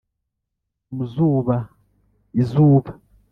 mu 0.95 1.03
zuba 1.13 1.55
izuba, 2.41 2.91